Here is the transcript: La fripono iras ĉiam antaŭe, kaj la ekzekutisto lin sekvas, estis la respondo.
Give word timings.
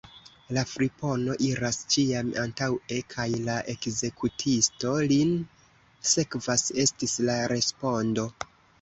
La 0.57 0.61
fripono 0.69 1.35
iras 1.47 1.77
ĉiam 1.95 2.31
antaŭe, 2.45 2.99
kaj 3.15 3.27
la 3.51 3.59
ekzekutisto 3.75 4.97
lin 5.15 5.37
sekvas, 6.17 6.69
estis 6.89 7.19
la 7.31 7.41
respondo. 7.57 8.31